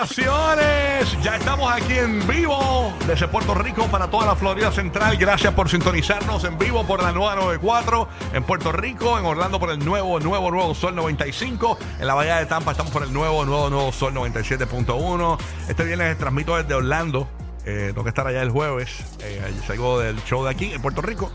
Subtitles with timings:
[0.00, 1.22] vacaciones.
[1.22, 5.18] Ya estamos aquí en vivo desde Puerto Rico para toda la Florida Central.
[5.18, 9.70] Gracias por sintonizarnos en vivo por la nueva 94 en Puerto Rico, en Orlando por
[9.70, 11.78] el nuevo, nuevo, nuevo Sol 95.
[11.98, 15.38] En la Bahía de Tampa estamos por el nuevo, nuevo, nuevo Sol 97.1.
[15.68, 17.28] Este viernes transmito desde Orlando.
[17.66, 19.04] Eh, tengo que estar allá el jueves.
[19.20, 21.30] Eh, salgo del show de aquí en Puerto Rico.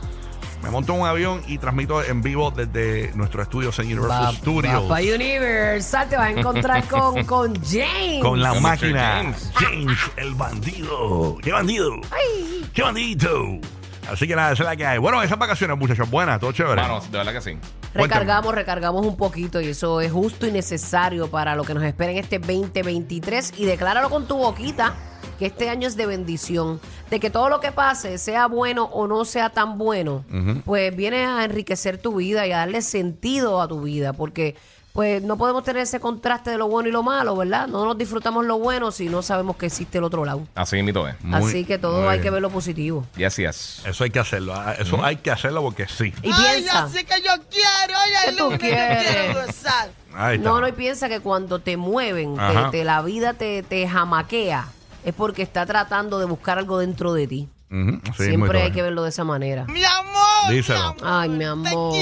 [0.65, 4.83] Me monto en un avión y transmito en vivo desde nuestro estudio en Universal Studios.
[4.85, 8.19] Para Universal te vas a encontrar con, con James.
[8.23, 9.17] Con la máquina.
[9.17, 9.51] James.
[9.53, 11.37] James, el bandido.
[11.43, 11.91] ¿Qué bandido?
[12.09, 12.67] Ay.
[12.73, 13.59] ¡Qué bandito!
[14.11, 14.97] Así que nada, esa es la que hay.
[14.97, 16.81] Bueno, esas vacaciones, muchachos, buenas, todo chévere.
[16.81, 17.59] Mano, de verdad que sí.
[17.93, 22.11] Recargamos, recargamos un poquito y eso es justo y necesario para lo que nos espera
[22.11, 24.95] en este 2023 y decláralo con tu boquita
[25.37, 29.07] que este año es de bendición, de que todo lo que pase, sea bueno o
[29.07, 30.23] no sea tan bueno,
[30.65, 34.55] pues viene a enriquecer tu vida y a darle sentido a tu vida, porque
[34.93, 37.67] pues no podemos tener ese contraste de lo bueno y lo malo, ¿verdad?
[37.67, 40.47] No nos disfrutamos lo bueno si no sabemos que existe el otro lado.
[40.55, 41.21] Así mismo es.
[41.21, 42.23] Muy- Así que todo hay bien.
[42.23, 43.05] que ver lo positivo.
[43.17, 43.81] Yes, yes.
[43.85, 44.53] Eso hay que hacerlo.
[44.55, 46.13] ah, Eso hay que hacerlo porque sí.
[46.23, 49.89] Y Ay, piensa, así que yo quiero, oye, ¿Qué el lunes quiero gozar.
[50.39, 52.37] No, no, y piensa que cuando te mueven,
[52.71, 54.65] te- la vida te, te jamaquea,
[55.05, 57.49] es porque está tratando de buscar algo dentro de ti.
[57.71, 59.65] Ujú, Siempre hay que verlo de esa manera.
[59.65, 60.95] Mi amor, Díselo.
[61.03, 61.93] Ay, mi amor.
[61.93, 61.99] Qué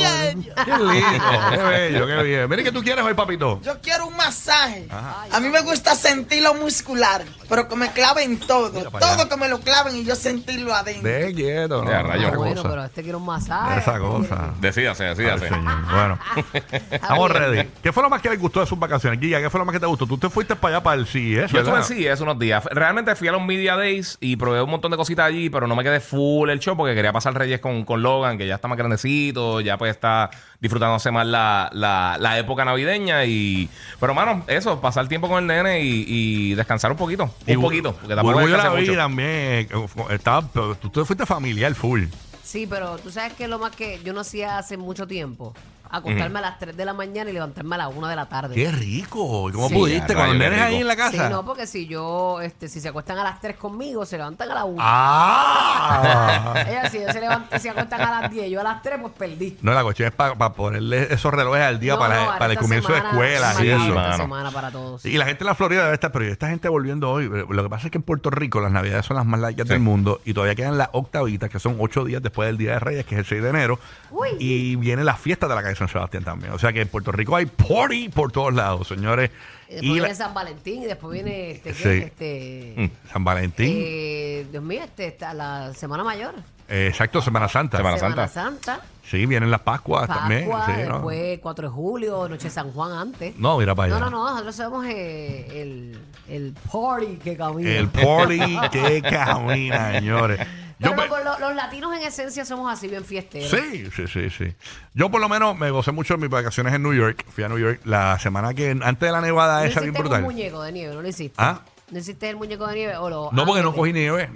[0.77, 2.49] lindo, qué bello, qué bien.
[2.49, 3.59] Mire que tú quieres hoy, papito.
[3.63, 4.87] Yo quiero un masaje.
[4.91, 8.71] A mí me gusta sentirlo muscular, pero que me claven todo.
[8.71, 8.89] Mira.
[8.91, 11.09] Todo que me lo claven y yo sentirlo adentro.
[11.09, 12.27] De quieto, Ya, rayo.
[12.27, 12.69] esa bueno, cosa.
[12.69, 13.79] pero este quiere un masaje.
[13.79, 14.53] Esa cosa.
[14.59, 15.49] Decídase, decídase.
[15.49, 15.85] señor.
[15.91, 16.19] Bueno,
[16.91, 17.69] estamos ready.
[17.81, 19.19] ¿Qué fue lo más que le gustó de sus vacaciones?
[19.19, 20.05] Giga, ¿qué fue lo más que te gustó?
[20.05, 22.63] Tú te fuiste para allá para el CES, Yo estuve en CES unos días.
[22.65, 25.75] Realmente fui a los Media Days y probé un montón de cositas allí, pero no
[25.75, 28.67] me quedé full el show porque quería pasar Reyes con, con Logan, que ya está
[28.67, 33.25] más grandecito, ya pues está disfrutándose más la, la, la época navideña.
[33.25, 37.33] y Pero, mano, eso, pasar tiempo con el nene y, y descansar un poquito.
[37.45, 37.93] Y un poquito.
[37.93, 38.97] Porque tampoco yo la descansé vi mucho.
[38.97, 39.29] también.
[39.29, 39.67] eh,
[40.11, 42.05] Estaba, pero tú te fuiste familiar full.
[42.43, 45.53] Sí, pero tú sabes que lo más que yo no hacía hace mucho tiempo,
[45.97, 48.55] acostarme a las 3 de la mañana y levantarme a las 1 de la tarde.
[48.55, 49.49] Qué rico.
[49.49, 49.75] ¿Y ¿Cómo Sí.
[49.75, 50.13] pudiste?
[50.13, 50.81] Ya, rayo, qué nenes ahí rico.
[50.81, 51.29] en la Sí, casa.
[51.29, 54.53] no, porque si yo, este, si se acuestan a las 3 conmigo, se levantan a
[54.55, 54.77] las 1.
[54.81, 56.53] ¡Ah!
[56.67, 59.13] Ella si ellos se levantan, se acuestan a las 10, yo a las 3 pues
[59.17, 59.57] perdí.
[59.61, 62.51] no, la cuestión es para ponerle esos relojes al día No, para, no, para el
[62.51, 63.87] esta comienzo de semana- escuela y semana- eso.
[63.87, 64.17] esta mano.
[64.23, 65.05] semana para todos.
[65.05, 67.29] Y la gente en la Florida debe estar, pero esta gente volviendo hoy.
[67.29, 69.73] Lo que pasa es que en Puerto Rico las navidades son las más largas Sí.
[69.73, 72.79] del mundo y todavía quedan las octavitas, que son ocho días después del Día de
[72.79, 73.79] Reyes, que es el 6 de enero.
[74.11, 74.29] Uy.
[74.39, 76.51] Y viene la fiesta de la calle San Sebastián también.
[76.53, 79.29] O sea que en Puerto Rico hay party por todos lados, señores.
[79.69, 83.73] Y después Y viene la- San Valentín y después viene este, este San Valentín.
[83.83, 86.33] eh, Dios mío, este, está la Semana Mayor.
[86.69, 87.77] Eh, exacto, Semana Santa.
[87.77, 88.61] Semana Semana Santa.
[88.75, 88.85] Santa.
[89.05, 90.45] Sí, vienen las Pascuas Pascua, también.
[90.45, 90.93] sí, ¿no?
[90.95, 93.37] después 4 de julio, Noche de San Juan antes.
[93.37, 94.05] No, mira para No, allá.
[94.05, 97.69] no, no, nosotros sabemos eh, el, el party que camina.
[97.69, 98.39] El party
[98.71, 100.39] que camina, señores.
[100.79, 103.49] Yo Pero me- no, los, los latinos en esencia somos así bien fiesteros.
[103.49, 104.53] Sí, sí, sí, sí.
[104.93, 107.25] Yo por lo menos me gocé mucho de mis vacaciones en New York.
[107.33, 110.21] Fui a New York la semana que antes de la nevada ¿No esa bien brutal.
[110.23, 110.93] muñeco de nieve?
[110.95, 111.35] ¿No lo hiciste?
[111.37, 111.61] ¿Ah?
[111.91, 112.97] ¿No hiciste el muñeco de nieve?
[112.97, 114.29] O lo, No, porque ah, no cogí nieve.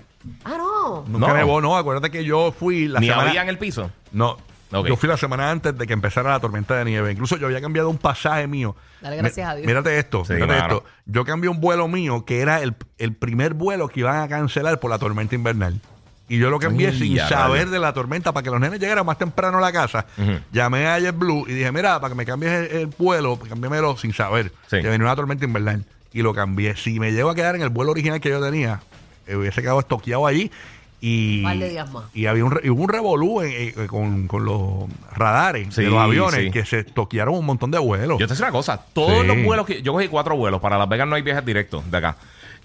[0.44, 1.03] Ah, no.
[1.08, 1.34] Nunca No.
[1.34, 1.76] nevó, no.
[1.78, 3.30] Acuérdate que yo fui la Ni semana...
[3.30, 3.90] había en el piso.
[4.12, 4.38] No.
[4.72, 4.86] Ok.
[4.88, 7.09] Yo fui la semana antes de que empezara la tormenta de nieve.
[7.12, 8.76] Incluso yo había cambiado un pasaje mío.
[9.02, 9.66] Dale gracias a Dios.
[9.66, 10.84] Mírate esto, Sí, mírate esto.
[11.06, 14.80] Yo cambié un vuelo mío que era el, el primer vuelo que iban a cancelar
[14.81, 15.80] por la tormenta invernal.
[16.30, 18.80] Y yo lo cambié Ay, sin ya, saber de la tormenta para que los nenes
[18.80, 20.06] llegaran más temprano a la casa.
[20.18, 20.32] Ujú.
[20.52, 23.96] Llamé a JetBlue y dije, mira, para que me cambies el, el vuelo, pues, cámbiamelo
[23.98, 24.82] sin saber Sí.
[24.82, 25.86] que venía una tormenta invernal.
[26.14, 26.76] Y lo cambié.
[26.76, 28.82] Si me llego a quedar en el vuelo original que yo tenía,
[29.26, 30.52] eh, hubiese quedado estoqueado allí.
[31.00, 32.06] Y, Un par de días más.
[32.16, 35.84] y había un, re- y hubo un revolú en- eh, con, con los radares Sí,
[35.84, 36.50] de los aviones sí.
[36.52, 38.18] que se toquearon un montón de vuelos.
[38.20, 38.82] Yo te voy a decir una cosa.
[38.94, 39.28] Todos Sí.
[39.28, 39.82] los vuelos que.
[39.84, 40.59] Yo cogí cuatro vuelos.
[40.59, 42.18] Para Las Vegas no hay viajes directos de acá.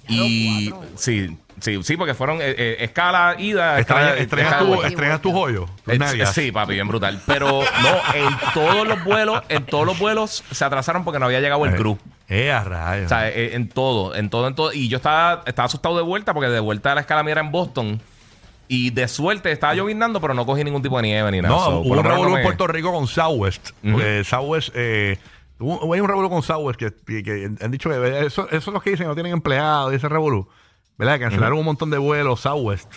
[0.08, 0.70] Y.
[0.70, 0.88] cuatro.
[0.96, 3.78] Sí, sí, sí, porque fueron eh, eh, escala ida.
[3.78, 6.26] Extrañas escala- escala tu, joyo, tus Eh.
[6.26, 7.20] Sí, papi, bien brutal.
[7.26, 11.40] Pero no, en todos los vuelos, en todos los vuelos se atrasaron porque no había
[11.40, 11.98] llegado el crew.
[12.28, 13.06] Eh, a rayos.
[13.06, 14.72] O sea, eh, en todo, en todo, en todo.
[14.72, 17.40] Y yo estaba, estaba asustado de vuelta porque de vuelta a la escala mía era
[17.42, 18.00] en Boston.
[18.68, 21.54] Y de suerte estaba llovinando, pero no cogí ningún tipo de nieve ni nada.
[21.54, 23.70] no, So, hubo un revolú en Puerto Rico con Southwest.
[24.24, 25.18] Southwest, eh,
[25.62, 28.74] hubo, hay un revolú con Southwest que, que- que han dicho que eso, eso es
[28.74, 30.48] lo que dicen, no tienen empleados y ese revolú.
[30.98, 31.18] ¿Verdad?
[31.20, 32.92] Cancelaron un montón de vuelos Southwest.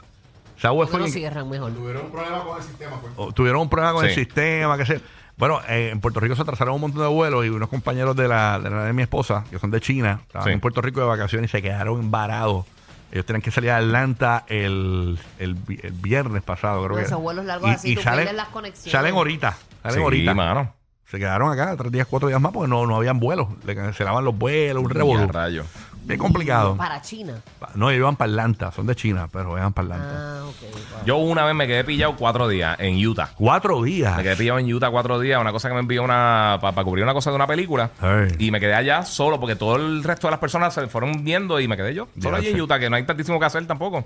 [0.57, 1.71] Southwest ¿Por qué no fue- cierran mejor?
[1.71, 4.21] o tuvieron un problema con el Sí.
[4.25, 5.01] sistema, que sé.
[5.37, 8.27] Bueno, eh, en Puerto Rico se atrasaron un montón de vuelos y unos compañeros de
[8.27, 10.53] la de, la de mi esposa, que son de China, estaban Sí.
[10.53, 12.65] en Puerto Rico de vacaciones y se quedaron varados.
[13.11, 17.05] Ellos tenían que salir a Atlanta el, el, vi- el viernes pasado, creo Con que.
[17.05, 18.91] esos vuelos largos así, tú pierdes las conexiones.
[18.91, 20.33] Salen ahorita, salen Sí, ahorita.
[20.33, 20.73] mano.
[21.09, 23.47] Se quedaron acá tres días, cuatro días más porque no, no habían vuelos.
[23.65, 25.27] Le cancelaban los vuelos, un revolú.
[25.27, 25.63] rayo.
[26.05, 26.75] Bien complicado.
[26.77, 27.41] Para China.
[27.73, 30.13] No, ellos van para Atlanta, son de China, pero van para Atlanta.
[30.15, 30.71] Ah, ok.
[30.71, 31.05] wow.
[31.05, 33.31] Yo una vez me quedé pillado cuatro días en Utah.
[33.35, 34.15] Cuatro días.
[34.15, 37.03] Me quedé pillado en Utah cuatro días, una cosa que me envió una para cubrir
[37.03, 37.89] una cosa de una película.
[37.99, 38.27] Ay.
[38.37, 41.59] Y me quedé allá solo porque todo el resto de las personas se fueron viendo
[41.59, 42.07] y me quedé yo.
[42.21, 44.05] Solo allí en Utah, que no hay tantísimo que hacer tampoco.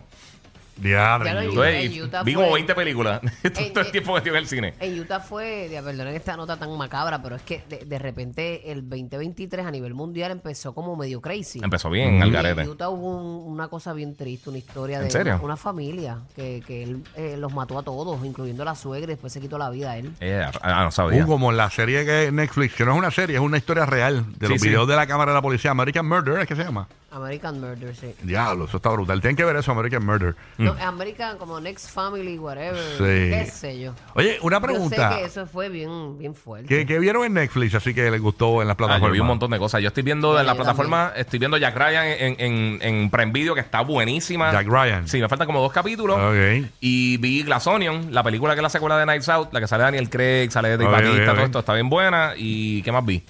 [0.81, 1.70] Diablo, Utah.
[1.72, 4.48] En Utah vi fue- como 20 películas todo el en- tiempo que estuve en el
[4.48, 4.74] cine.
[4.80, 8.72] En Utah fue, ya, perdonen esta nota tan macabra, pero es que de, de repente
[8.72, 11.60] el 2023 a nivel mundial empezó como medio crazy.
[11.64, 12.22] Empezó bien, Mm.
[12.24, 12.62] al Y garete.
[12.62, 15.36] En Utah hubo un- una cosa bien triste, una historia ¿En de serio?
[15.36, 19.04] Una, una familia que, que él eh, los mató a todos, incluyendo a la suegra,
[19.12, 20.12] y después se quitó la vida a él.
[20.20, 21.24] Eh, ah, no sabía.
[21.24, 23.86] Uh, como la serie que es Netflix, que no es una serie, es una historia
[23.86, 24.68] real de Sí, los sí.
[24.70, 25.72] videos de la cámara de la policía.
[25.72, 26.88] American Murder, ¿es que se llama?
[27.12, 28.14] American Murder, sí.
[28.22, 29.20] Diablo, eso está brutal.
[29.22, 30.36] Tienen que ver eso, American Murder.
[30.58, 33.04] No, American como Next Family, whatever, Sí.
[33.04, 33.94] qué sé yo.
[34.14, 35.18] Oye, una Yo sé pregunta.
[35.18, 36.68] que eso fue bien, bien fuerte.
[36.68, 37.74] ¿Qué, qué vieron en Netflix?
[37.76, 39.08] Así que les gustó en las Ah, plataformas.
[39.10, 39.82] yo vi un montón de cosas.
[39.82, 43.10] Yo estoy viendo Sí, en la yo plataforma, estoy viendo Jack Ryan en, en, en
[43.10, 44.52] Prime Video, que está buenísima.
[44.52, 45.08] Jack Ryan.
[45.08, 46.18] Sí, me faltan como dos capítulos.
[46.20, 46.70] Ok.
[46.80, 49.68] Y vi Glass Onion, la película que es la secuela de Nights Out, la que
[49.68, 51.36] sale Daniel Craig, sale de Ok, Batista, ok, ok.
[51.36, 52.34] todo esto está bien buena.
[52.38, 53.24] ¿Y qué más vi?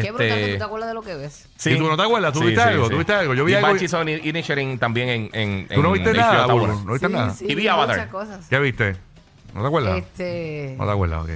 [0.00, 1.48] Qué brutal que Este, tú te acuerdas de lo que ves.
[1.66, 2.32] ¿Y tú no te acuerdas?
[2.32, 2.88] ¿Tú viste algo?
[2.88, 3.34] ¿Tú viste algo?
[3.34, 6.46] Yo vi Y algo- Banshees of Inisherin también en, en, ¿Tú no en viste nada,
[6.46, 6.84] Burbu?
[6.86, 7.34] ¿No viste Sí, nada?
[7.34, 7.96] sí, Y vi Avatar.
[7.96, 8.46] muchas cosas.
[8.48, 8.96] ¿Qué viste?
[9.54, 9.98] ¿No te acuerdas?
[9.98, 10.74] Este...
[10.78, 11.30] No te acuerdas, ok.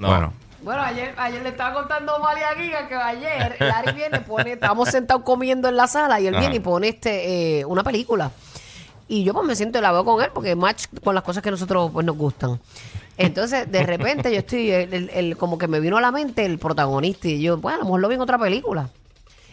[0.00, 0.08] No.
[0.08, 0.32] Bueno.
[0.62, 4.88] Bueno, ayer, ayer le estaba contando a María Giga que ayer Larry viene, pone, estábamos
[4.88, 6.40] sentados comiendo en la sala y él Ajá.
[6.40, 8.32] viene y pone este eh, una película.
[9.08, 11.42] Y yo pues me siento y la veo con él porque match con las cosas
[11.42, 12.58] que nosotros pues nos gustan.
[13.18, 16.44] Entonces, de repente yo estoy, el, el- el- como que me vino a la mente
[16.44, 18.90] el protagonista y yo, bueno, a lo mejor lo vi en otra película.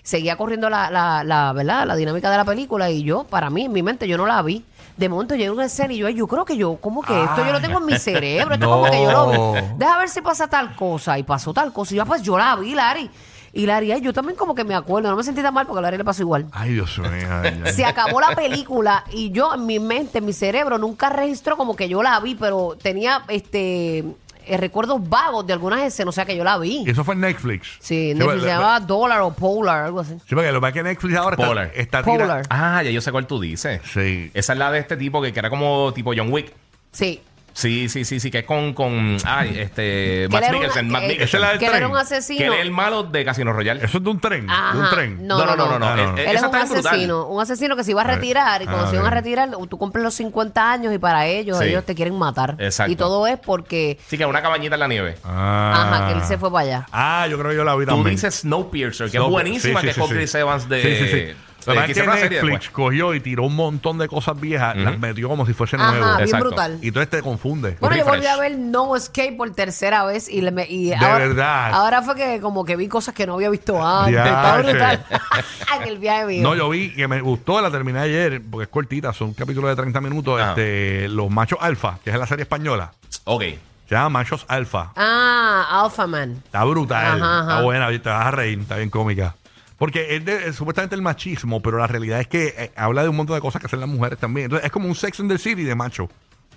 [0.01, 1.87] Seguía corriendo la, la, la, ¿verdad?
[1.87, 4.41] la dinámica de la película y yo, para mí, en mi mente, yo no la
[4.41, 4.65] vi.
[4.97, 7.45] De momento llega una escena y yo, ay, yo creo que yo, como que esto
[7.45, 9.53] yo lo tengo en mi cerebro, esto como que yo lo No.
[9.53, 9.59] vi.
[9.77, 11.17] Deja ver si pasa tal cosa.
[11.17, 11.93] Y pasó tal cosa.
[11.93, 13.09] Y yo, ah, pues yo la vi, Larry.
[13.55, 15.09] Y Larry, ay, yo también como que me acuerdo.
[15.11, 16.47] No me sentí tan mal porque a Larry le pasó igual.
[16.51, 17.09] Ay, Dios mío.
[17.11, 17.71] ay, ay.
[17.73, 21.75] Se acabó la película y yo en mi mente, en mi cerebro, nunca registró como
[21.75, 23.99] que yo la vi, pero tenía este
[24.45, 26.83] eh, recuerdos vagos de algunas escenas, o sea que yo la vi.
[26.85, 27.77] Y eso fue en Netflix.
[27.79, 30.15] Sí, Netflix se llamaba Dollar o Polar, algo así.
[30.27, 31.71] Sí, porque lo que pasa es que Netflix ahora está, Polar.
[31.75, 32.41] está tira- Polar.
[32.49, 33.81] Ah, ya yo sé cuál tú dices.
[33.93, 34.31] Sí.
[34.33, 36.51] Esa es la de este tipo que, que era como tipo John Wick.
[36.91, 37.21] Sí.
[37.53, 41.07] Sí, sí, sí, sí, que es con, con ay, este, Que Matt Mikkelsen, Matt eh,
[41.07, 41.27] Mikkelsen.
[41.27, 41.91] Esa es la del que él era tren.
[41.91, 42.45] un Que asesino.
[42.45, 43.85] él es el malo de Casino Royale.
[43.85, 44.41] Eso es de un tren.
[44.41, 44.89] de un Ajá.
[44.89, 45.27] tren.
[45.27, 45.85] No, no, no, no, no.
[45.85, 46.17] Ah, no, no.
[46.17, 46.91] Eh, Él es Esa un está brutal.
[46.93, 49.13] asesino, un asesino que se iba a retirar y cuando Ah, se iban a ok.
[49.15, 51.65] retirar, tú cumples los 50 años y para ellos, Sí.
[51.65, 52.55] ellos te quieren matar.
[52.57, 52.91] Exacto.
[52.91, 55.17] Y todo es porque, Sí, que una cabañita en la nieve.
[55.23, 55.89] Ah.
[55.93, 56.87] ajá, que él se fue para allá.
[56.91, 58.15] Ah, yo creo que yo la vi Tú también.
[58.15, 60.35] dices Snowpiercer, que Snow- es buenísima, sí, que sí, es con sí, Chris.
[60.35, 60.81] Evans de...
[60.81, 61.35] Sí, sí, sí.
[61.65, 65.53] Lo que Netflix cogió y tiró un montón de cosas viejas, las metió como si
[65.53, 66.17] fuesen Ajá, nuevas.
[66.17, 66.45] bien Exacto.
[66.47, 66.79] brutal.
[66.81, 67.77] Y entonces te confunde.
[67.79, 70.95] Bueno, yo volví a ver No Escape por tercera vez y, le me- y De
[70.95, 71.71] ahora, verdad.
[71.73, 74.13] ahora fue que como que vi cosas que no había visto antes.
[74.13, 75.05] Ya, Está brutal.
[75.81, 76.43] en el viaje mío.
[76.43, 79.75] No, yo vi que me gustó, la terminé ayer, porque es cortita, son capítulos de
[79.75, 80.39] 30 minutos.
[80.41, 80.49] Ajá.
[80.51, 82.91] Este, los machos alfa, que es la serie española.
[83.25, 83.43] Ok.
[83.89, 84.91] Se llama Machos Alfa.
[84.95, 86.41] Ah, Alpha Man.
[86.45, 87.61] Está brutal, Ajá, está ajá.
[87.63, 89.35] buena, te vas a reír, está bien cómica.
[89.83, 93.09] Porque es, de- es supuestamente el machismo, pero la realidad es que eh, habla de
[93.09, 94.45] un montón de cosas que hacen las mujeres también.
[94.45, 96.07] Entonces es como un Sex and the City de macho.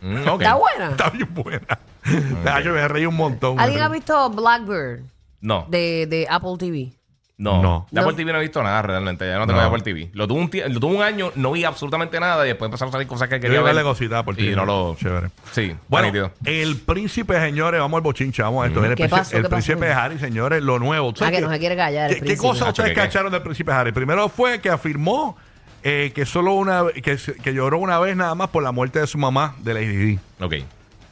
[0.01, 0.41] Mm, ok.
[0.43, 0.91] Está buena.
[0.93, 1.67] Está bien buena.
[2.65, 3.59] Yo me reí un montón.
[3.59, 3.99] ¿Alguien ha reí.
[3.99, 5.01] visto Blackbird
[5.41, 6.93] No, de, de Apple TV?
[7.39, 7.61] No.
[7.63, 7.87] No.
[7.91, 8.17] De Apple No.
[8.17, 9.27] TV no he visto nada realmente.
[9.29, 9.67] Ya no tengo No.
[9.67, 10.11] Apple TV.
[10.15, 12.89] Lo tuve, un tie- lo tuve un año, no vi absolutamente nada y después empezaron
[12.89, 13.75] a salir cosas que Yo quería voy a ver.
[13.77, 14.49] darle cosita por ti.
[14.51, 14.97] Y no lo...
[14.99, 15.29] Chévere.
[15.53, 16.31] Sí, Bueno, nítido.
[16.45, 18.83] el príncipe, señores, vamos al bochinche, vamos a esto.
[18.85, 19.37] El, ¿Qué príncipe, pasó?
[19.37, 19.67] el ¿Qué pasó?
[19.67, 21.13] príncipe de Harry, señores, lo nuevo.
[21.13, 22.09] ¿Tú Ah, sabes que no se quiere callar.
[22.11, 22.49] el ¿Qué, qué príncipe.
[22.49, 23.01] cosa ustedes ¿qué, qué?
[23.03, 23.93] cacharon del príncipe Harry?
[23.93, 25.37] Primero fue que afirmó
[25.83, 28.99] eh, que solo una que, se- que lloró una vez nada más por la muerte
[29.01, 30.19] de su mamá, de Lady Di.
[30.41, 30.55] Ok.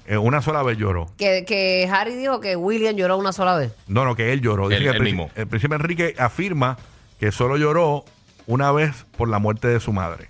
[0.07, 1.07] Eh, una sola vez lloró.
[1.17, 3.73] Que, que Harry dijo que William lloró una sola vez.
[3.87, 4.69] No, no, que él lloró.
[4.69, 5.31] Dice Él- que el, él príncipe- mismo.
[5.35, 6.77] el príncipe Enrique afirma
[7.19, 8.05] que solo lloró
[8.47, 10.29] una vez por la muerte de su madre.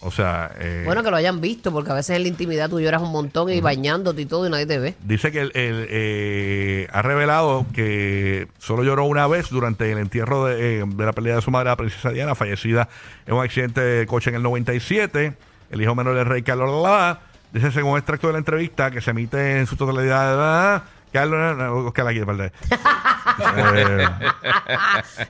[0.00, 2.78] O sea, eh, Bueno, que lo hayan visto, porque a veces en la intimidad tú
[2.78, 4.94] lloras un montón y bañándote y todo y nadie te ve.
[5.02, 10.44] dice que él, él, eh, ha revelado que solo lloró una vez durante el entierro
[10.44, 12.88] de, eh, de la pérdida de su madre, la princesa Diana, fallecida
[13.26, 15.32] en un accidente de coche en el 97.
[15.70, 17.20] El hijo menor del rey Carlos Lalá.
[17.54, 20.36] Dice, según un extracto de la entrevista que se emite en su totalidad,
[20.76, 20.82] ah,
[21.12, 22.50] Carlos, Oscar aquí, perdón.
[23.76, 24.08] Eh,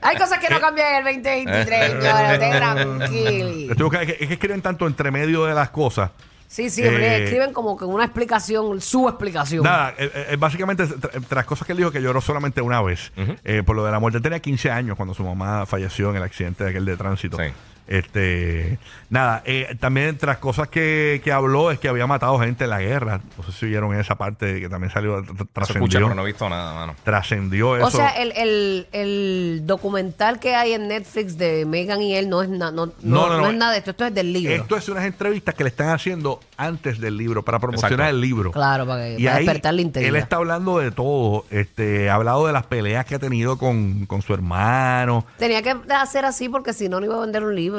[0.01, 2.31] Hay cosas que no cambian en el 2023, señores.
[2.33, 3.71] Usted tranquilo.
[3.71, 6.09] estoy buscando- es, que, es que escriben tanto entre medio de las cosas.
[6.47, 9.63] Sí, sí, hombre, Eh, escriben como que una explicación, su explicación.
[9.63, 12.81] Nada, eh, eh, básicamente, tra- entre las cosas que él dijo, que lloró solamente una
[12.81, 13.11] vez,
[13.43, 14.17] eh, por lo de la muerte.
[14.17, 17.37] Él tenía 15 años cuando su mamá falleció en el accidente de aquel de tránsito.
[17.37, 17.51] Sí.
[17.87, 22.63] Este, nada, eh, también entre las cosas que, que habló es que había matado gente
[22.63, 23.21] en la guerra.
[23.37, 25.99] No sé si vieron esa parte que también salió, tr- trascendió.
[26.01, 26.95] pero no he visto nada, mano.
[27.03, 27.85] Trascendió eso.
[27.87, 32.41] O sea, el, el, el documental que hay en Netflix de Megan y él no
[32.41, 33.49] es, na- no, no, No, no, no no.
[33.51, 34.53] es nada de esto, esto es del libro.
[34.53, 38.09] Esto es unas entrevistas que le están haciendo antes del libro, para promocionar Exacto.
[38.15, 38.51] el libro.
[38.51, 40.15] Claro, para, que, Y para ahí despertar la él integridad.
[40.21, 41.45] está hablando de todo.
[41.49, 45.25] Este, ha hablado de las peleas que ha tenido con, con su hermano.
[45.37, 47.74] Tenía que hacer así porque si no, no iba a vender un libro.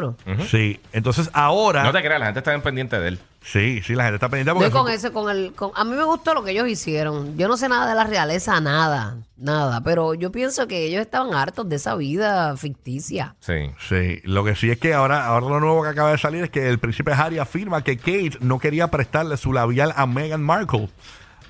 [0.50, 0.80] Sí.
[0.92, 1.82] Entonces ahora.
[1.82, 3.18] No te creas, la gente está bien pendiente de él.
[3.44, 5.84] Sí, sí, la gente está pendiente porque y con eso- ese, con el, con, a
[5.84, 7.38] mí me gustó lo que ellos hicieron.
[7.38, 9.80] Yo no sé nada de la realeza, nada, nada.
[9.82, 13.36] Pero yo pienso que ellos estaban hartos de esa vida ficticia.
[13.38, 13.70] Sí.
[13.88, 16.50] Sí, lo que sí es que ahora, ahora lo nuevo que acaba de salir es
[16.50, 20.88] que el príncipe Harry afirma que Kate no quería prestarle su labial a Meghan Markle.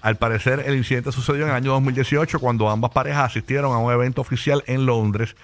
[0.02, 3.90] Al parecer, el incidente sucedió en el año 2018 cuando ambas parejas asistieron a un
[3.90, 5.34] evento oficial en Londres.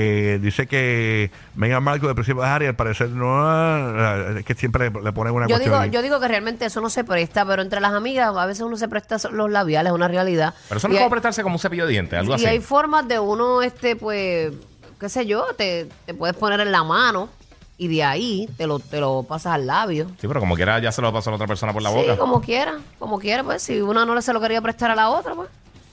[0.00, 4.38] Eh, dice que Meghan Markle, el príncipe Harry, al parecer no.
[4.38, 5.60] Es que siempre le ponen una Yo cuestión.
[5.72, 5.90] digo, ahí.
[5.90, 8.76] yo digo que realmente eso no se presta, pero entre las amigas a veces uno
[8.76, 10.54] se presta los labiales, es una realidad.
[10.68, 12.46] Pero eso no Y puede hay- prestarse como un cepillo de dientes, algo y así.
[12.46, 14.52] hay formas de uno, este, pues,
[15.00, 17.28] qué sé yo, te, te puedes poner en la mano
[17.76, 20.06] y de ahí te lo, te lo pasas al labio.
[20.20, 21.96] Sí, pero como quiera ya se lo pasó a la otra persona por la sí,
[21.96, 22.16] boca.
[22.18, 25.08] como quiera, como quiera, pues, si una no le se lo quería prestar a la
[25.10, 25.48] otra, pues.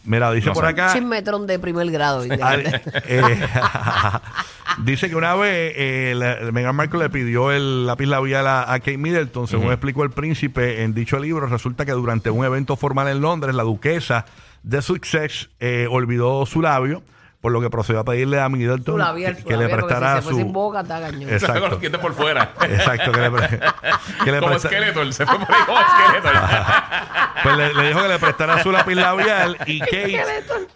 [0.05, 0.69] Mira, dice No por sé.
[0.71, 0.93] acá.
[0.93, 2.23] Chismetrón de primer grado.
[3.07, 3.39] eh,
[4.83, 8.79] dice que una vez eh, la- Meghan Markle le pidió el lápiz labial a, a
[8.79, 13.07] Kate Middleton, según explicó el príncipe en dicho libro, resulta que durante un evento formal
[13.07, 14.25] en Londres, la duquesa
[14.63, 17.03] de Sussex eh, olvidó su labio,
[17.45, 18.49] por lo que procedió a pedirle a
[18.93, 20.37] Su labial, que, su que le porque prestara si se fue su...
[20.39, 21.29] sin boca, está cañón.
[21.29, 21.61] Exacto.
[21.61, 22.53] Con los dientes por fuera.
[22.59, 23.59] Exacto, que le, pre-
[24.23, 26.29] que le como presta- esqueleto, él se fue por ahí como esqueleto.
[27.43, 30.25] Pues le, le dijo que le prestara su lápiz labial y Kate,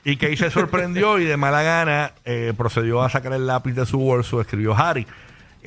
[0.04, 3.88] y Kate se sorprendió y de mala gana eh, procedió a sacar el lápiz de
[3.88, 5.08] su bolso, escribió Harry.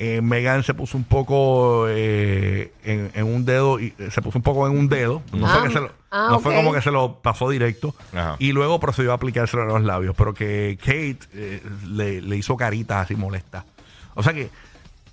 [0.05, 4.37] Eh, Megan se puso un poco eh, en, en un dedo y eh, se puso
[4.37, 5.21] un poco en un dedo.
[5.31, 6.57] No, Ah, fue, que se lo- ah, no fue ok.
[6.57, 8.35] como que se lo pasó directo Ajá.
[8.39, 12.57] y luego procedió a aplicárselo en los labios, pero que Kate eh, le, le hizo
[12.57, 13.63] caritas así molestas.
[14.15, 14.49] O sea que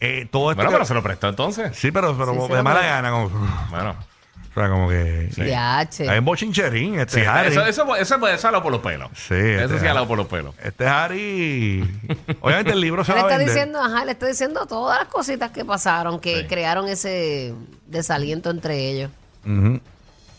[0.01, 0.57] eh, todo esto.
[0.57, 1.77] Bueno, que- pero se lo prestó entonces.
[1.77, 3.11] Sí, pero, pero Sí, de mala gana.
[3.13, 3.29] Como,
[3.71, 3.95] Bueno.
[4.51, 5.31] O sea, como que.
[5.37, 6.09] Yache.
[6.09, 7.51] Hay un bochincherín, este Sí, Harry.
[7.53, 9.09] eso, eso, eso puede ser algo por los pelos.
[9.15, 10.55] Sí, Eso este- sí, algo por los pelos.
[10.63, 11.83] Este Harry.
[12.41, 13.55] Obviamente el libro se Él va a está vender.
[13.55, 16.47] diciendo, ajá, le está diciendo todas las cositas que pasaron, que Sí.
[16.49, 17.55] crearon ese
[17.87, 19.11] desaliento entre ellos.
[19.45, 19.81] Ujú.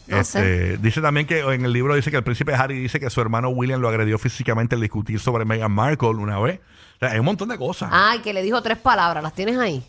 [0.08, 3.10] No Este, dice también que en el libro dice que el príncipe Harry dice que
[3.10, 6.60] su hermano William lo agredió físicamente al discutir sobre Meghan Markle una vez.
[6.96, 7.90] O sea, hay un montón de cosas.
[7.94, 9.82] Ay, que le dijo tres palabras, ¿las tienes ahí?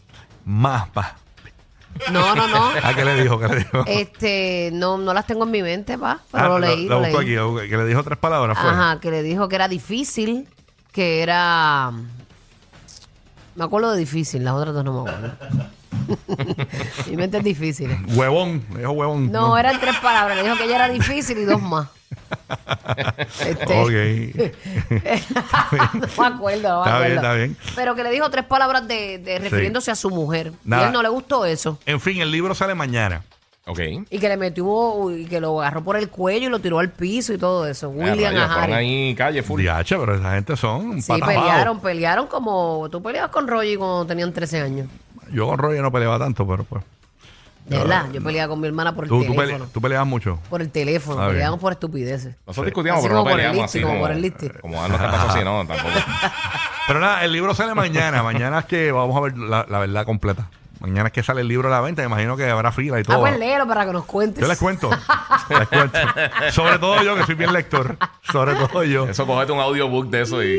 [0.44, 1.16] Más, pa.
[2.10, 2.70] No, no, no.
[2.82, 3.38] ¿A qué le dijo?
[3.38, 3.84] ¿Qué le dijo?
[3.86, 7.20] Este, no, no las tengo en mi mente, pa, pero Ah, lo leí, lo busco
[7.20, 7.26] leí.
[7.26, 8.58] aquí, lo busco- que le dijo tres palabras.
[8.58, 8.70] Fue.
[8.70, 10.48] Ajá, que le dijo que era difícil,
[10.92, 11.92] que era...
[13.54, 15.36] Me acuerdo de difícil, las otras dos no me acuerdo.
[17.10, 17.94] mi mente es difícil.
[18.14, 19.30] Huevón, le dijo huevón.
[19.30, 21.88] No, eran tres palabras, le dijo que ella era difícil y dos más.
[23.46, 23.92] Este, Ok.
[25.94, 27.56] no me acuerdo, no me Está bien, está bien.
[27.74, 30.52] Pero que le dijo tres palabras de, de refiriéndose a su mujer.
[30.64, 30.82] Nada.
[30.82, 31.78] Y a él no le gustó eso.
[31.86, 33.22] En fin, el libro sale mañana.
[33.66, 33.78] Ok.
[34.10, 36.90] Y que le metió, y que lo agarró por el cuello y lo tiró al
[36.90, 37.90] piso y todo eso.
[37.90, 38.72] William Ah, rayos, a fueron Harry.
[38.74, 39.60] ahí calle full.
[39.60, 42.88] Diache, pero esa gente son Sí, pelearon, pelearon como...
[42.90, 44.88] Tú peleabas con Roger cuando tenían 13 años.
[45.32, 46.82] Yo con Roger no peleaba tanto, pero pues.
[47.66, 49.64] De verdad, yo peleaba con mi hermana por el Tú, tú, teléfono.
[49.64, 50.38] pele- tú peleabas mucho.
[50.50, 51.34] Por el teléfono, Ah, bien.
[51.34, 52.34] peleábamos por estupideces.
[52.46, 54.22] Nosotros discutíamos, Así pero no como por el peleamos listi, así como como, por el
[54.22, 54.48] listi.
[54.60, 55.88] como no te pasó así, no, tampoco.
[56.88, 58.22] Pero nada, el libro sale mañana.
[58.24, 60.48] mañana es que vamos a ver la, la verdad completa.
[60.82, 62.02] Mañana es que sale el libro a la venta.
[62.02, 63.20] Me imagino que habrá fila y Ah, todo.
[63.20, 64.40] pues léelo para que nos cuentes.
[64.42, 64.90] yo les cuento.
[65.48, 65.98] les cuento.
[66.50, 67.96] Sobre todo yo, que soy bien lector.
[68.32, 69.06] Sobre todo yo.
[69.08, 70.58] Eso, cógete un audiobook de eso y.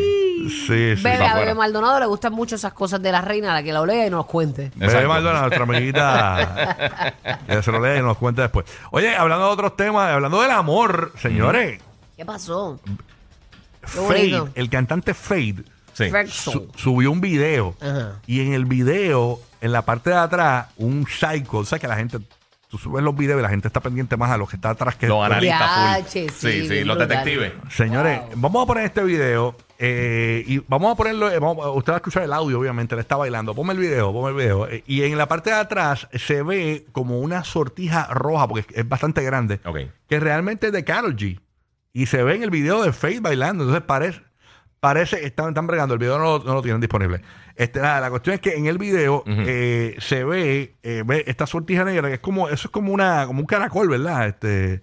[0.49, 1.03] Sí, sí.
[1.03, 1.53] Bebe, a Bebe.
[1.55, 4.25] Maldonado le gustan mucho esas cosas de la reina, la que lo lea y nos
[4.25, 4.71] cuente.
[4.75, 5.07] Bebe Exacto.
[5.09, 7.15] Maldonado, nuestra amiguita,
[7.47, 8.65] que se lo lee y nos cuenta después.
[8.91, 11.81] Oye, hablando de otros temas, hablando del amor, señores,
[12.15, 12.79] ¿Qué pasó?
[13.81, 15.63] Fade, el cantante Fade,
[15.93, 16.05] Sí.
[16.29, 18.13] Su- subió un video Ajá.
[18.25, 21.95] y en el video, en la parte de atrás, un psycho, o sea que la
[21.95, 22.19] gente,
[22.69, 24.95] tú subes los videos y la gente está pendiente más a lo que está atrás
[24.95, 26.07] que Los analistas full.
[26.09, 27.07] sí, Sí, bien los brutal.
[27.23, 27.53] detectives.
[27.69, 28.29] Señores, Wow.
[28.35, 31.29] vamos a poner este video eh, y vamos a ponerlo.
[31.31, 32.95] eh, vamos- usted va a escuchar el audio, obviamente.
[32.95, 33.53] Él está bailando.
[33.53, 34.67] Ponme el video, ponme el video.
[34.67, 38.77] Eh, y en la parte de atrás se ve como una sortija roja, porque es,
[38.79, 39.79] es bastante grande, Ok.
[40.07, 41.39] que realmente es de Carol G.
[41.91, 43.63] Y se ve en el video de Faith bailando.
[43.65, 44.21] Entonces parece.
[44.83, 47.21] Parece, están, están bregando, el video no, lo- no lo tienen disponible.
[47.55, 51.47] Este, nada, la cuestión es que en el video eh, se ve, eh, ve esta
[51.47, 54.27] sortija negra, que es como, eso es como una, como un caracol, ¿verdad?
[54.27, 54.81] Este,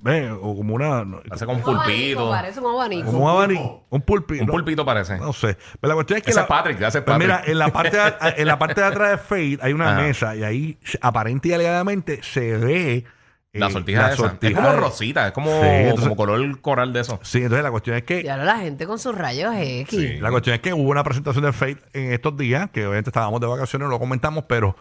[0.00, 1.04] ve, o como una.
[1.04, 2.30] no, Parece como un Un abanico, pulpito.
[2.30, 3.06] Parece un abanico.
[3.10, 3.84] Como un abanico.
[3.90, 4.44] Un pulpito.
[4.44, 5.18] Un pulpito parece.
[5.18, 5.58] No sé.
[5.80, 6.30] Pero la cuestión es que.
[6.30, 7.20] Ese la- es Patrick, ese es Pues Patrick.
[7.28, 10.02] mira, en la, parte de, en la parte de atrás de Fade hay una Ajá.
[10.02, 13.04] mesa y ahí se- aparente y alegadamente se ve.
[13.52, 14.36] La sortija esa.
[14.40, 17.18] Es como de- rosita, es como, Sí, entonces- como color coral de eso.
[17.22, 18.22] Sí, entonces la cuestión es que.
[18.22, 19.88] Y ahora la gente con sus rayos X.
[19.98, 20.18] Sí.
[20.18, 23.40] La cuestión es que hubo una presentación de Fate en estos días, que obviamente estábamos
[23.40, 24.76] de vacaciones, no lo comentamos, pero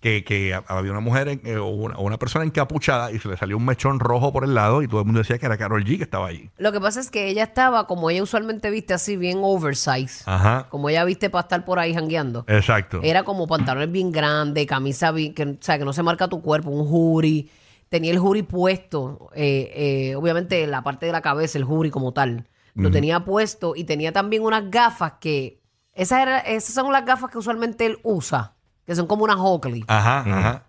[0.00, 3.36] que, que había una mujer, en- eh, o una, una persona encapuchada y se le
[3.38, 5.82] salió un mechón rojo por el lado y todo el mundo decía que era Carol
[5.82, 6.50] G que estaba allí.
[6.58, 10.22] Lo que pasa es que ella estaba, como ella usualmente viste así, bien oversize.
[10.26, 10.66] Ajá.
[10.68, 12.44] Como ella viste para estar por ahí jangueando.
[12.48, 13.00] Exacto.
[13.02, 16.42] Era como pantalones bien grandes, camisa bien, que, o sea, que no se marca tu
[16.42, 17.50] cuerpo, un jury.
[17.94, 19.70] Tenía el jury puesto, eh,
[20.10, 22.48] eh, obviamente la parte de la cabeza, el jury como tal.
[22.74, 25.60] Lo tenía puesto y tenía también unas gafas que...
[25.92, 29.84] Esas, era- esas son las gafas que usualmente él usa, que son como unas Oakley.
[29.86, 30.64] Ajá, ajá.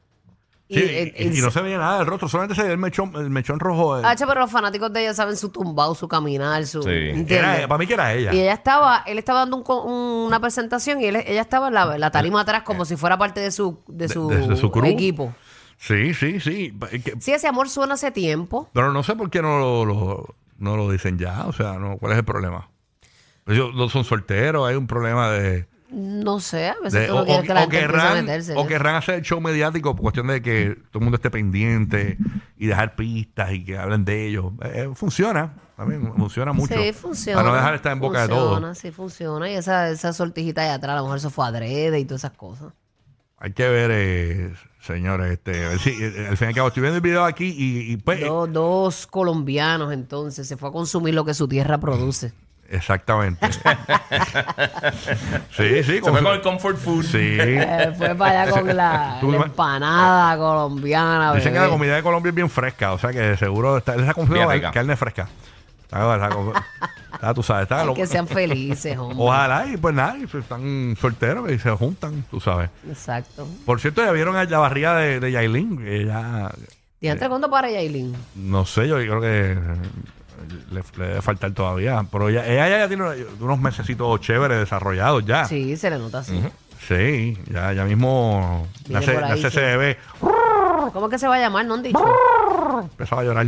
[0.67, 3.32] Y, eh, eh, no se veía nada del rostro, solamente se veía el mechón, el
[3.32, 3.98] mechón rojo.
[3.98, 4.01] eh.
[4.05, 6.84] Hacho, pero los fanáticos de ella saben su tumbado, su caminar, su...
[6.84, 6.89] Sí.
[7.27, 8.32] Era- para mí que era ella.
[8.36, 11.70] Y ella estaba, él estaba dando un co- un- una presentación y él- ella estaba
[11.70, 14.55] en la, la tarima atrás como si fuera parte de su, de su, de- de
[14.58, 14.86] su crew.
[14.86, 15.34] equipo.
[15.77, 16.74] Sí, sí, sí.
[17.03, 18.70] Que- Sí, ese amor suena hace tiempo.
[18.74, 21.46] Pero no sé por qué no lo, lo- no lo dicen ya.
[21.48, 22.70] O sea, no, ¿cuál es el problema?
[23.48, 25.67] Ellos no son solteros, hay un problema de...
[25.91, 28.01] No sé, a veces de- tú no o, quieres que la o gente empiece a
[28.10, 28.53] querrán, meterse.
[28.53, 28.67] o eso.
[28.67, 32.17] querrán hacer el show mediático por cuestión de que todo el mundo esté pendiente
[32.58, 34.46] y dejar pistas y que hablen de ellos.
[34.63, 36.74] Eh, funciona, también funciona mucho.
[36.74, 37.38] Sí, funciona.
[37.39, 38.77] Para no dejar estar en boca de Funciona, todos.
[38.79, 39.50] sí, funciona.
[39.51, 42.36] Y esa, esa sortijita de atrás, a lo mejor se fue adrede y todas esas
[42.36, 42.74] cosas.
[43.38, 44.53] Hay que ver, eh,
[44.86, 47.92] señores, este, si, eh, al fin y al cabo, estoy viendo el video aquí y,
[47.94, 52.34] y, pues, Dos, dos colombianos, entonces, se fue a consumir lo que su tierra produce.
[52.70, 53.48] exactamente.
[55.56, 56.00] sí, sí.
[56.00, 57.04] Se fue con el comfort food.
[57.06, 57.18] Sí.
[57.39, 61.34] Eh, fue para allá con la, Tú la ima- empanada colombiana.
[61.34, 61.65] Dicen que bebé.
[61.72, 64.54] la comida de Colombia es bien fresca, o sea que seguro está, esa Bien confirma
[64.54, 64.72] rica.
[64.72, 65.27] carne fresca.
[67.13, 69.18] Está, tú sabes, está Ay, lo- que sean felices, hombre.
[69.20, 72.70] Ojalá y pues nada, y pues están solteros y se juntan, tú sabes.
[72.89, 73.48] Exacto.
[73.65, 75.80] Por cierto, ya vieron a la barriga de, de Yailin,
[77.01, 78.15] ¿Y entre cuándo para Yailin?
[78.36, 79.58] no sé, yo creo que eh,
[80.71, 83.04] le, le debe faltar todavía, pero ella, ella ya tiene
[83.39, 85.45] unos mesecitos chéveres desarrollados ya.
[85.45, 86.41] Sí, Sí, se le nota así.
[87.52, 89.98] ya, ya mismo la, Viene C- por la ahí, CCB
[90.93, 91.65] ¿Cómo es que se va a llamar?
[91.65, 92.04] ¿No han dicho?
[92.82, 93.48] empezaba a llorar.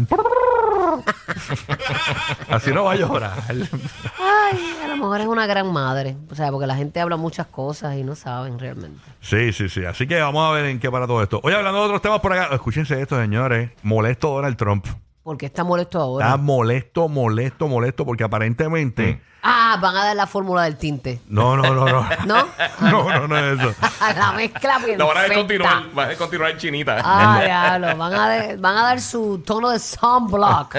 [2.49, 3.43] Así no va a llorar.
[3.49, 6.15] Ay, a lo mejor es una gran madre.
[6.29, 8.99] O sea, porque la gente habla muchas cosas y no saben realmente.
[9.21, 9.85] Sí, sí, sí.
[9.85, 11.39] Así que vamos a ver en qué para todo esto.
[11.43, 13.71] Oye, hablando de otros temas por acá, escúchense esto, señores.
[13.83, 14.85] Molesto Donald Trump.
[15.27, 16.25] ¿Por qué está molesto ahora?
[16.25, 19.19] Está molesto, molesto, molesto, porque aparentemente.
[19.43, 21.19] Ah, van a dar la fórmula del tinte.
[21.27, 22.07] No, no, no, no.
[22.25, 22.47] ¿No?
[22.79, 23.75] no, no, no es eso.
[24.17, 24.97] la mezcla perfecta.
[25.03, 27.01] Lo van a descontinuar, van a descontinuar en chinita.
[27.03, 27.97] Ah, diablo.
[27.97, 30.73] Van a, de- van a dar su tono de sunblock.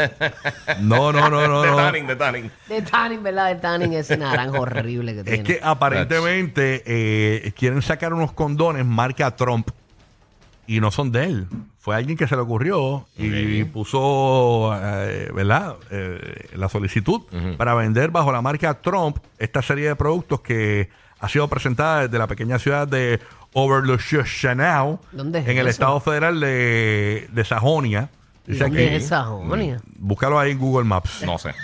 [0.80, 1.61] No, no, no, no.
[1.61, 1.76] de no.
[1.76, 2.50] tanning, de tanning.
[2.68, 3.48] De tanning, ¿verdad?
[3.48, 5.38] De tanning, ese naranjo horrible que tiene.
[5.40, 9.68] Es que aparentemente eh, quieren sacar unos condones marca Trump
[10.68, 11.46] y no son de él.
[11.81, 15.74] Fue alguien que se le ocurrió y puso, eh, ¿verdad?
[15.90, 17.22] Eh, la solicitud
[17.57, 22.18] para vender bajo la marca Trump esta serie de productos que ha sido presentada desde
[22.18, 23.18] la pequeña ciudad de
[23.54, 28.11] ¿Dónde es en el estado federal de, de Sajonia.
[28.46, 29.81] ¿Y Dice dónde aquí- es esa Jonia?
[29.96, 31.22] Búscalo ahí en Google Maps.
[31.24, 31.54] No sé.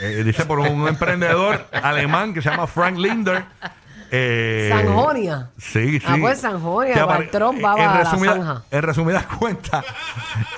[0.00, 3.44] Eh, dice por un emprendedor alemán que se llama Frank Linder.
[4.16, 5.50] Eh, Sanjonia.
[5.58, 6.06] Sí, sí.
[6.06, 8.62] Ah, pues Sanjonia, Que para va en a la resumida- zanja.
[8.70, 9.84] En resumidas cuentas,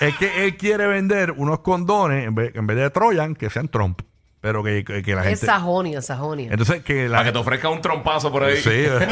[0.01, 3.69] es que él quiere vender unos condones en vez, en vez de Trojan que sean
[3.69, 4.01] Trump.
[4.41, 5.47] Pero que, que- que la Es gente.
[5.47, 6.51] Sajonia, Sajonia.
[6.53, 8.57] Entonces, que la Para que te ofrezca un trompazo por ahí.
[8.59, 9.09] Sí, eh.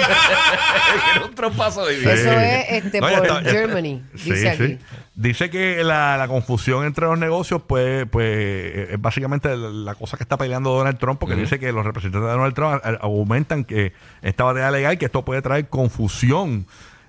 [1.24, 2.08] Un trompazo de Sí.
[2.08, 3.58] Eso es este, No, ya por está, ya está.
[3.60, 4.66] Germany, Sí, dice aquí.
[4.66, 4.78] sí.
[5.16, 10.16] Dice que la, la confusión entre los negocios, pues, pues es básicamente la, la cosa
[10.16, 13.64] que está peleando Donald Trump, porque dice que los representantes de Donald Trump a- argumentan
[13.64, 16.66] que esta batalla legal, que esto puede traer confusión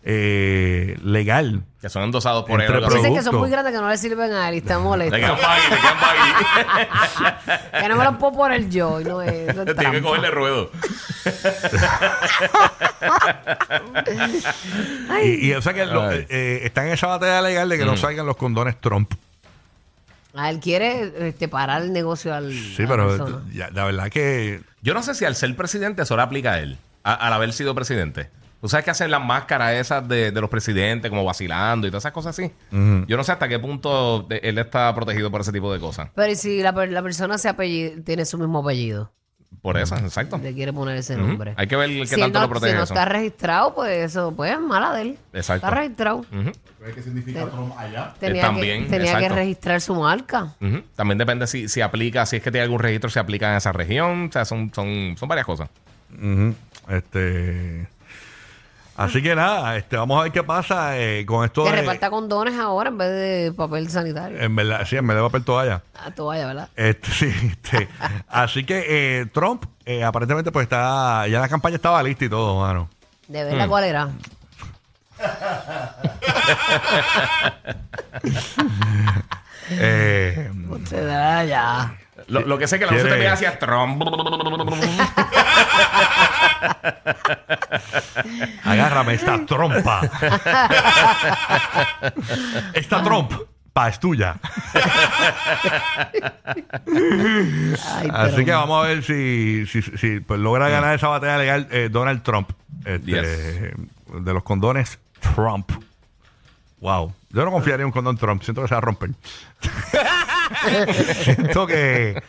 [0.07, 1.63] eh, legal.
[1.81, 2.67] Que son endosados por él.
[2.71, 2.95] Entre así.
[2.97, 5.19] Dicen que son muy grandes que no le sirven a él y están Le molestos.
[5.19, 5.39] quedan le
[7.81, 9.01] que no me los puedo poner yo.
[9.01, 10.71] y No es, eso es Tiene que cogerle ruedo.
[15.23, 17.97] Y, y, o sea que lo- eh, están en esa batalla legal de que no
[17.97, 19.13] salgan los condones Trump.
[20.33, 22.51] Ah, él quiere este, parar el negocio al.
[22.51, 23.41] Sí, a la pero persona.
[23.53, 26.59] ya, la verdad que Yo no sé si al ser presidente eso le aplica a
[26.59, 28.29] él, a- al haber sido presidente.
[28.61, 32.01] Tú sabes que hacen las máscaras esas de, de los presidentes, como vacilando y todas
[32.03, 32.51] esas cosas así.
[32.71, 36.09] Yo no sé hasta qué punto de- él está protegido por ese tipo de cosas.
[36.15, 39.11] Pero ¿y si la, per- la persona se apellido, tiene su mismo apellido?
[39.61, 40.37] Por eso, exacto.
[40.37, 41.27] Le quiere poner ese Ujú.
[41.27, 41.53] nombre.
[41.57, 42.93] Hay que ver qué si él tanto no, lo protege si no eso.
[42.93, 45.17] está registrado, pues eso, pues mala de él.
[45.33, 45.65] Exacto.
[45.67, 46.17] Está registrado.
[46.17, 46.51] Ujú,
[46.93, 48.13] ¿Qué significa Trump allá?
[48.19, 49.35] Tenía, también, que, tenía que exacto.
[49.35, 50.55] registrar su marca.
[50.61, 50.81] ujú.
[50.95, 53.71] También depende si, si aplica, si es que tiene algún registro, si aplica en esa
[53.71, 54.27] región.
[54.29, 55.69] O sea, son, son, son varias cosas.
[56.13, 56.53] Ujú.
[56.89, 57.87] Este.
[58.97, 61.75] Así que nada, este, vamos a ver qué pasa eh, con esto Que de.
[61.81, 64.39] reparta condones ahora en vez de papel sanitario.
[64.39, 65.81] En verdad, sí, en vez de papel toalla.
[66.01, 66.69] A toalla, ¿verdad?
[66.77, 67.89] Este, sí, este.
[68.29, 71.27] Así que eh, Trump, eh, aparentemente, pues está.
[71.27, 72.89] Ya la campaña estaba lista y todo, mano.
[73.27, 73.47] De Hmm.
[73.49, 74.09] verdad, ¿cuál era?
[79.71, 81.97] Eh, Usted, ah, ya.
[82.27, 84.01] Lo, lo que sé es que la voz se Quiere- termina hacia Trump.
[88.63, 90.01] agárrame esta trompa.
[92.73, 94.35] esta trompa es tuya.
[96.87, 101.37] Ay, Así pero- que vamos a ver si, si, si, pues, logra ganar esa batalla
[101.37, 102.51] legal eh, Donald Trump.
[102.85, 103.73] Este,
[104.19, 105.71] De los condones Trump.
[106.79, 107.13] Wow.
[107.31, 108.43] Yo no confiaría en un condón Trump.
[108.43, 109.09] Siento que se va a romper.
[111.23, 112.21] siento que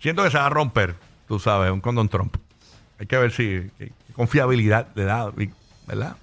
[0.00, 0.94] siento que se va a romper.
[1.26, 2.36] Tú sabes, un condón Trump.
[3.02, 5.28] Hay que ver si qué confiabilidad le da,
[5.88, 6.14] ¿verdad?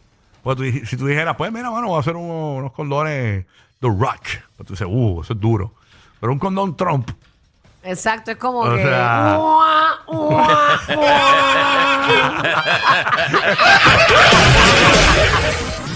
[0.42, 3.46] Pues tú si tú dijeras, pues mira, mano, voy a hacer unos, unos condones
[3.82, 4.22] The Rock.
[4.56, 5.74] Pues tú dices, uh, eso es duro.
[6.22, 7.12] Pero un condón Trump.
[7.84, 8.82] Exacto, es como O que.
[8.82, 12.54] sea- Ua, ua, ua.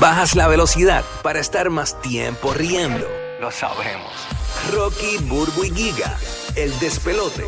[0.02, 3.08] Bajas la velocidad para estar más tiempo riendo.
[3.40, 4.12] Lo sabemos.
[4.74, 6.18] Rocky, Burbu y Giga,
[6.56, 7.46] el despelote.